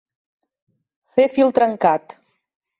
[1.19, 2.19] Fer fil trencat.